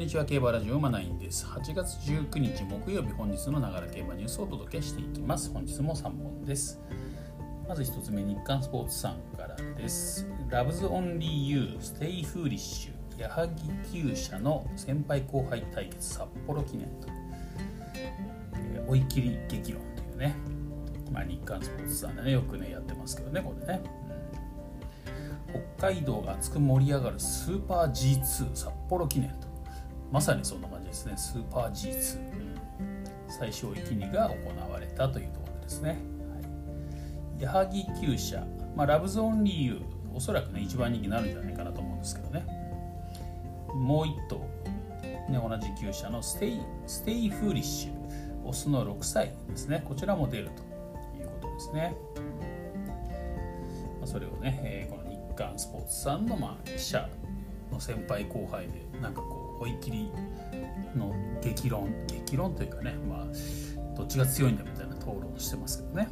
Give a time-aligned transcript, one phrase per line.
[0.00, 1.44] にちは競馬ラジオマナインです。
[1.44, 5.52] 8月19日木曜日本日のながら競馬ニュースをお届けしていきます。
[5.52, 6.80] 本日も3本です。
[7.68, 10.26] まず1つ目日刊スポーツさんからです。
[10.48, 13.50] ラブズオンリーユーステイフーリッシュ矢作
[13.92, 17.08] 厩舎の先輩後輩対決札幌記念と、
[17.94, 20.34] えー、追い切り激論というね。
[21.12, 23.82] まあ、日刊スポーツさんでねよくねやってますけどねこれね、
[25.76, 29.49] 北海道が熱く盛り上がるスーパー G2 札幌記念と。
[30.10, 31.16] まさにそんな感じですね。
[31.16, 32.18] スーパー G2
[33.28, 35.94] 最終追い切りが行われたというところですね、は
[37.38, 42.44] い、矢作厩舎、まあ、ラブズオンリーユーおそらくね一番人気になるんじゃないかなと思うんですけどね。
[43.74, 44.40] もう一頭、
[45.28, 48.00] ね、同じ厩舎のステイステイフーリッシュ。
[48.44, 49.82] オスの6歳ですね。
[49.86, 50.62] こちらも出ると
[51.16, 51.94] いうことですね、
[54.00, 57.08] まあ、それをね、えー、この日刊スポーツさんのまあ記者
[57.70, 60.10] の先輩後輩でなんかこう追い切り
[60.96, 63.26] の激論激論というかねまあ
[63.96, 66.08] どっちが強いんだみたいな討論してますけどね、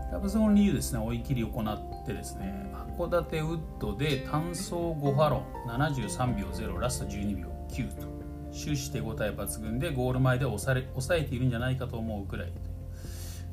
[0.00, 8.06] うん、ラブゾーン理由ですね追い切りを行ってですね函館ウッドで単走5ハロン73秒0ラスト12秒9と
[8.50, 12.52] 終始手応え抜群でゴール前で抑え抑えているんじゃないかと思うくらい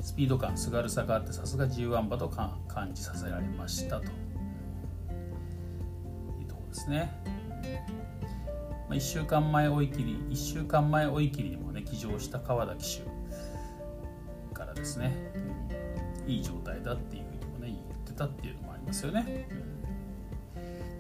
[0.06, 4.25] スピード感、すがるさがあってさすが G1 馬と感じさせられましたと。
[6.76, 7.10] ですね。
[8.90, 15.16] ま、1週間前追い切り、1週間前追い切りにもね、騎乗した川田騎手からですね、
[16.26, 19.48] うん、いい状態だっていうふうにもね、言ってたっていうのもありますよね。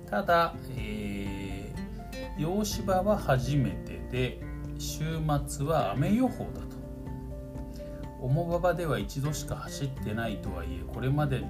[0.09, 4.39] ただ、えー、洋芝は初めてで、
[4.79, 5.03] 週
[5.47, 6.75] 末は雨予報だと。
[8.21, 11.43] 重馬場では一度しか走ってないとはいえこれまで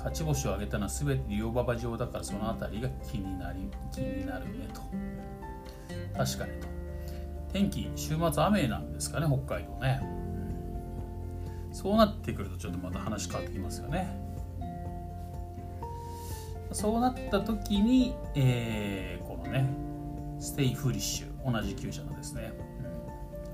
[0.00, 4.80] 勝ち星を挙げたのは全て両馬場上だからその辺りが気になり気になるねと。
[6.16, 6.68] 確かにと。
[7.52, 10.00] 天気週末雨なんですかね北海道ね。
[11.72, 14.08] そうなってくるとちょっとまた話変わってきますよね。
[16.72, 19.68] そうなった時に、えー、このね
[20.38, 22.52] ステイフーリッシュ同じ厩舎のですね、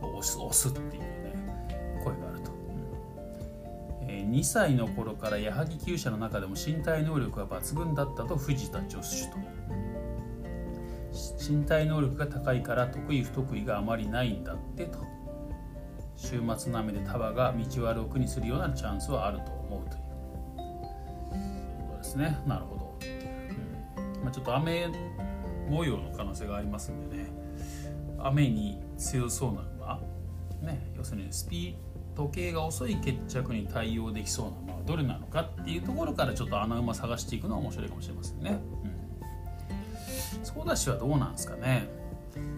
[0.00, 1.25] うん、押す押すっていう
[4.36, 9.38] 2歳の頃から矢作厩舎の中でも身体能力は抜群だったと藤田助手と。
[11.40, 14.98] 身体能力が高いから得意不得意があまりないんだってと。
[16.16, 20.02] 週末の雨で馬場が道悪にするようなチャンスはあると思うという。
[21.88, 22.38] ことですね。
[22.46, 22.98] なるほど、
[23.96, 24.22] うん。
[24.22, 24.88] まあ、ちょっと雨
[25.70, 27.30] 模様の可能性がありますんでね。
[28.18, 29.98] 雨に強そうな馬。
[30.60, 30.92] ね。
[30.94, 38.58] 要するにスピー時計が遅い決着に対応できそうなのはどれなのかっていうところからちょっと穴馬探していくのは面白いかもしれませんね。
[40.38, 41.88] うん、ソーダシはどうなんですかね。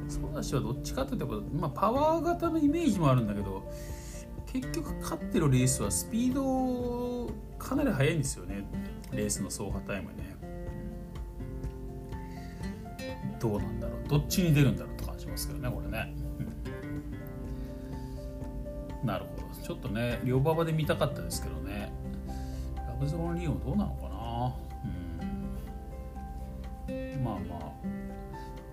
[0.09, 3.71] ソーダシはどっちかというと、まあ、パワー型のイメージもあるんだけど
[4.47, 8.65] 結局勝ってるレースはスピードかなり速いんですよね。
[9.13, 10.37] レースの走破タイムね。
[13.41, 14.09] どうなんだろう。
[14.09, 15.69] どっちに出るんだろうと感じますけどね
[19.69, 21.93] ちょっとね両馬場で見たかったですけどね。
[22.77, 24.55] ラブゾーンリオンどうなのかな？
[26.89, 27.23] うん。
[27.23, 27.73] まあまあ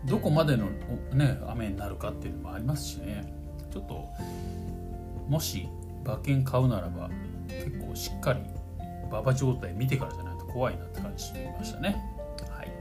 [0.05, 0.69] どこまでの、
[1.13, 3.31] ね、雨になるかっていうのもありますしね。
[3.72, 4.07] ちょっと
[5.28, 5.67] もし
[6.05, 7.09] 馬券買うならば
[7.50, 8.39] 結構しっかり
[9.09, 11.97] 馬場状態見てからじゃないと怖いなって感じしてましたね。
[12.50, 12.72] はい、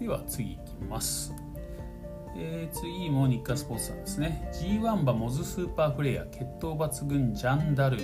[0.00, 1.32] では次いきます。
[2.38, 4.50] えー、次も日刊スポーツさんですね。
[4.52, 8.02] G1 馬モズスーパーフレア血統抜群ジャンダルム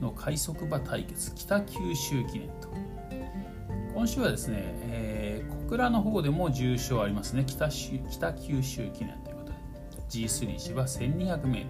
[0.00, 2.68] の快速馬対決北九州記念と。
[3.94, 7.44] 今週はですね、えー、小倉の方でも重賞ありますね。
[7.46, 9.58] 北北九州記念ということで。
[10.10, 11.66] G3 芝 1200m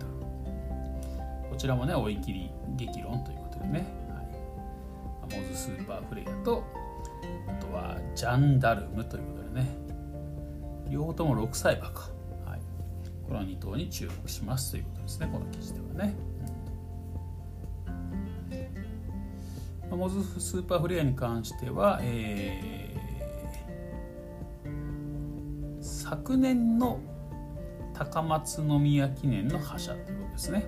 [1.50, 6.64] こちらもね追い切り激論ということでね、はい、モズスーパーフレアと
[7.46, 9.81] あとはジャンダルムということでね。
[10.92, 12.10] 両方とも6歳馬か、
[12.44, 12.60] はい、
[13.26, 15.30] この2頭に注目しますということですね。
[15.32, 16.14] この記事ではね、
[19.90, 27.00] うん、モズスーパーフレアに関しては、えー、昨年の
[27.94, 30.66] 高松宮記念の覇者ということですね、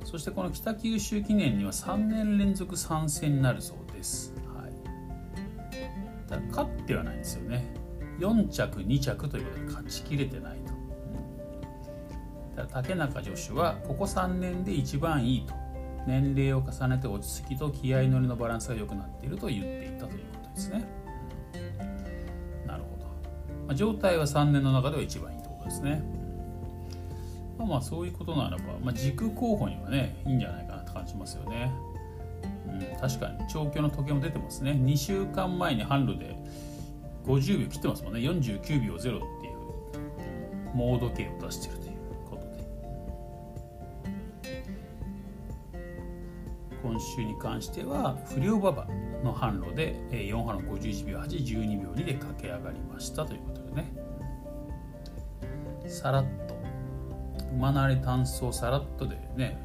[0.00, 7.77] うん、そしてこの北九州記念には3年連続参戦になるそうです、はい、だ勝ってはないんですよね。
[8.18, 10.58] 4着2着ということで勝ちきれてない
[12.56, 15.54] と、竹中助手はここ3年で一番いいと
[16.06, 20.84] 年齢を重ねて落ち着きと気合乗りのバランスが良くなっていると言っていたということですね。
[22.66, 23.04] なるほど。
[23.66, 26.02] まあ、状態は3年の中では一番いいってことですね。
[27.58, 31.72] まあまあそういうことならば、まあ、軸候補にはねいいんじゃないかなって感じますよね。
[32.66, 34.72] うん、確かに調教の時計も出てますね。
[34.72, 36.36] 2週間前に販路で
[37.24, 38.20] 50秒切ってますもんね。
[38.20, 39.20] 49秒0っていう
[40.74, 41.92] モード計を出してるという
[42.28, 42.48] ことで。
[46.82, 48.86] 今週に関しては不良馬場
[49.24, 53.92] の販路で4波の51秒8、12秒2で駆け上がりましたということでね。
[55.88, 56.56] さらっと
[57.54, 59.58] 馬なれ単走さらっとでね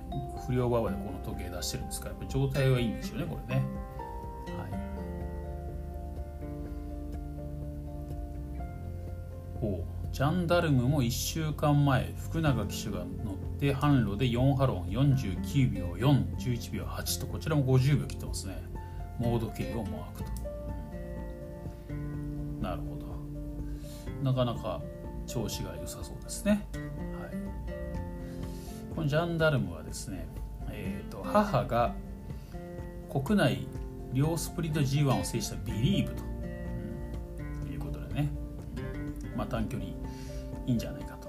[0.48, 3.62] 不良馬場でこの時計出してるんですからやっぱ状態はいいんですよねこれね。
[10.12, 18.62] ジャンダルムも1週間前福永騎手が乗って販路で4ハロン49秒411秒8とこちらも50秒切ってますね。
[19.20, 20.30] モード系をマークと。
[22.62, 23.04] なるほど。
[24.22, 24.82] なかなか
[25.26, 26.68] 調子が良さそうですね。
[28.94, 30.28] このジャンダルムはですね、
[30.70, 31.96] えーと、母が
[33.12, 33.68] 国内
[34.14, 36.24] 両スプリント G1 を制したビリーブと、
[39.54, 39.96] 短距離い
[40.66, 41.28] いんじゃないかと。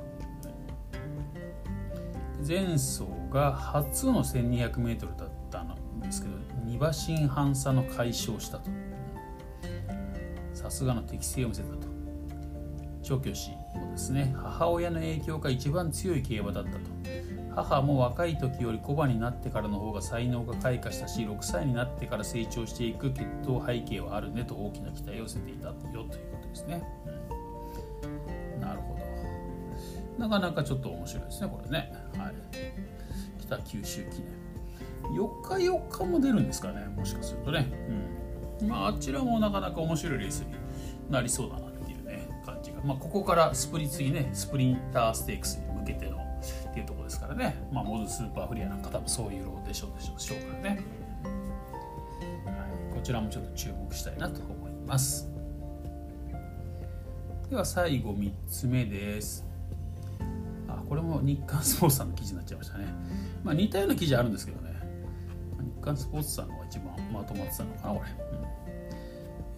[2.46, 6.34] 前走が初の 1200m だったんですけど
[6.66, 8.70] 2馬身半差の解消したと。
[10.54, 11.88] さすがの適性を見せたと。
[13.02, 16.78] 調教師もですね母親の影響が一番強い競馬だったと。
[17.54, 27.33] 母も若い時より小馬になってからの方が才能が開花したし6歳になってから成長していく血統背景はあるねと大きな期待を寄せていたよということですね、うん、
[30.18, 31.92] なかなかちょっと面白いですねこれね。
[32.16, 32.34] はい。
[33.40, 34.44] 北九州記念。
[35.18, 37.66] 4日4日も出るんですかねもしかするとね、
[38.60, 38.68] うん。
[38.68, 40.54] まあ、あちらもなかなか面白いレースに
[41.10, 50.80] なりそうだなっていうね感じが、まあ、ここからスプリ次ねスプリンターステークスに向けてのっていうところですからね、まあ、モズスーパーフリアなんか多分そういうローでしょうでしょうからね、
[52.46, 55.30] はい、こちらもちょっと注目したいなと思います。
[57.50, 59.43] では最後3つ目です。
[60.88, 62.86] これも日刊スポーツさんの記事になっちゃいましたね、
[63.42, 64.74] まあ、似たような記事あるんですけどね。
[65.60, 68.10] 日刊スポーツさんのが一番まとまってたのかなこれ、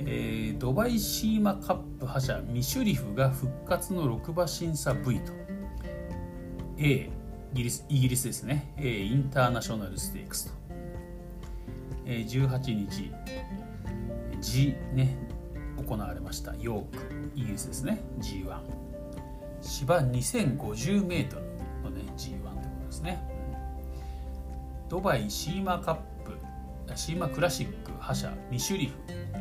[0.00, 0.08] うん。
[0.08, 5.32] えー、ドバイシーマカップ覇者ミシュリフが復活の6馬審査 V と。
[6.78, 7.10] A
[7.52, 8.74] イギリスイギリスですね。
[8.76, 10.52] A インターナショナルステークスと、
[12.04, 13.10] え18日
[14.40, 15.16] G ね
[15.86, 16.54] 行われました。
[16.56, 18.02] ヨークイギリスですね。
[18.18, 18.95] G1
[19.60, 21.34] 芝 2050m
[21.84, 23.18] のね G1 ってことですね。
[24.88, 25.94] ドバイシーマカッ
[26.24, 26.38] プ
[26.94, 28.98] シーマクラシック覇者ミシュリフ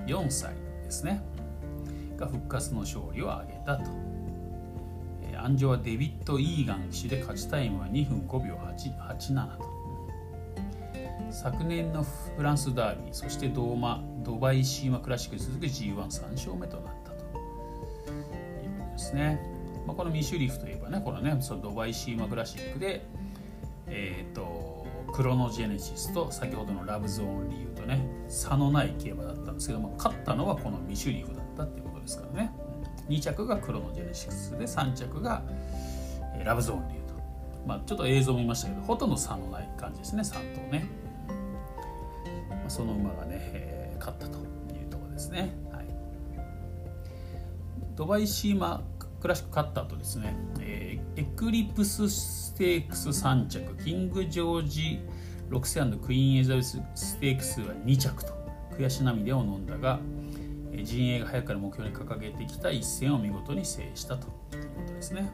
[0.08, 0.54] 4歳
[0.84, 1.24] ですね。
[2.18, 3.84] が復活の勝利を挙げたと。
[5.38, 9.76] 安城はデビッド・イーガン騎手で勝ちタイムは2分5秒87と。
[11.32, 19.40] 昨年のフランスダービーそしてドーマドバイシーマクラシックに続く G13 勝目となったということですね、
[19.86, 23.06] まあ、このミシュリフといえばねこのねそのドバイシーマクラシックで
[23.88, 32.52] えっ、ー、とクロノジェネシスと先ほどのラブゾーン理由とね差のない競馬だったんですけども勝ったのはこのミシュリフだったっていうことですからね。
[33.09, 35.44] 2着がクロノジェネシスで3着が
[36.44, 37.14] ラブゾーンでいうと、
[37.66, 40.90] まあ、ちょっと映像見ましたけどほとんど差のない感じですね3頭ね、
[42.50, 45.86] まあ、その馬がね、えー、勝ったというところですね、はい、
[47.95, 48.83] ドバイシーマ
[49.26, 55.00] クラシック勝った後ですね、えー、エクリプスステークス3着キングジョージ
[55.50, 58.32] 6世クイーンエザベスステークスは2着と
[58.78, 60.00] 悔し涙を飲んだが
[60.84, 65.32] 陣営が早くから目標に掲げてきた一戦を見事に制したということですね。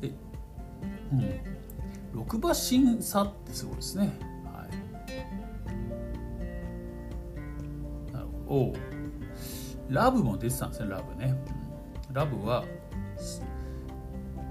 [0.00, 0.12] で、
[1.12, 4.18] うん、6馬審査ってすごいですね。
[4.46, 4.66] は
[8.08, 8.93] い、なるほど。
[9.88, 11.34] ラブも出てたんですね、ラブね。
[12.12, 12.64] ラブは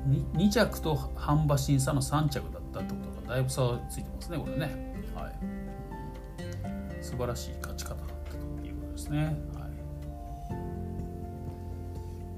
[0.07, 4.93] 2, 2着と半馬審査の3着だったってことがだいぶ差がついてますね、これね。
[5.15, 9.33] はい、素晴らしい勝ち方ですね、はい。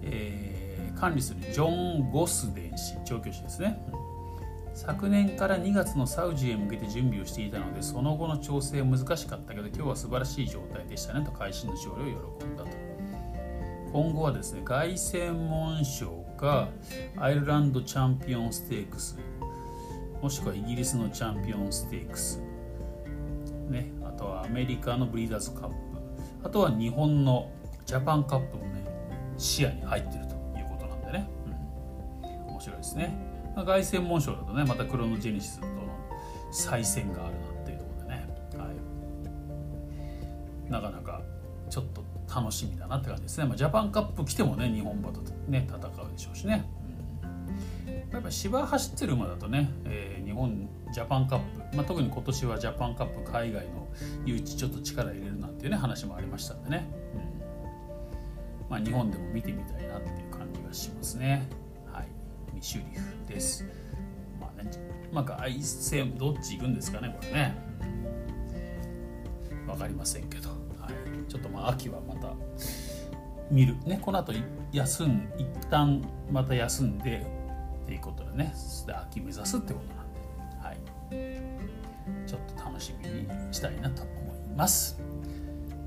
[0.03, 3.83] えー、管理するジョン・ゴスデン氏調教師ですね、
[4.75, 12.84] 昨年から2月のサウジへ向けて準備をしていたのでその後の調整は難しかったけど今日は素晴らしい状態でしたねと会心の勝利を喜んだと。
[13.95, 16.67] 今後はですね凱旋門賞か
[17.15, 19.17] アイルランドチャンピオンステークス
[20.21, 22.41] もしくはイギリスのチャンピオンステークス
[23.69, 25.75] ね、あとはアメリカのブリーダーズカップ
[26.43, 27.49] あとは日本の
[27.85, 28.83] ジャパンカップもね
[29.37, 31.29] 視野に入ってるということなんでね、
[32.21, 33.17] うん、面白いですね、
[33.55, 35.73] 凱旋門賞だとねまたクロノジェネシスとの
[36.51, 37.35] 再戦がある
[42.45, 46.69] 楽しみだなって感じですね、まあ、ジャパンカップ来てもね日本馬とね戦うでしょうしね、
[47.87, 53.87] うん、やっぱ芝走ってる馬だとね、えー、日本ジャパンカップ、まあ、特に今年はジャパンカップ海外の
[54.25, 58.69] 誘致ちょっと力入れるなんていうね話もありましたんでね、うん。
[58.69, 61.47] まあ、日本でも見てみたいなっていう感じがしますね。
[61.91, 62.07] はい。
[62.53, 63.65] ミシュリフです。
[64.39, 64.69] まあね
[65.11, 67.57] まあ凱旋どっち行くんですかねこれね。
[69.65, 70.54] 分かりませんけど。
[71.27, 72.33] ちょっとまあ秋はまた
[73.51, 73.75] 見る。
[73.85, 74.33] ねこの後
[74.71, 76.01] 休ん一旦
[76.31, 77.25] また休んで
[77.83, 78.53] っていうことでね。
[78.85, 81.33] で秋目指すってことなんで、は
[82.23, 84.99] い、ちょっと楽しみにしたいなと思います。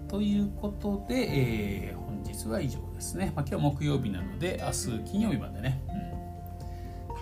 [0.08, 3.32] ということで、えー、本日は以上ですね。
[3.36, 5.82] まあ、今日木曜日なので明日金曜日までね、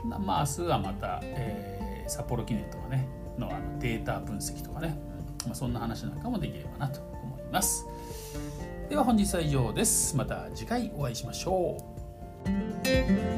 [0.05, 3.09] うん、まあ明日はまた、えー、札幌記念とかね
[3.39, 4.97] のあのデータ分析とかね、
[5.47, 7.87] まあ、そんな話なんかもできればなと思います。
[8.89, 10.17] では本日は以上です。
[10.17, 13.36] また次回お会いしましょう。